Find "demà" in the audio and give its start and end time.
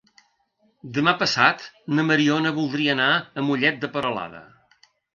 0.97-1.13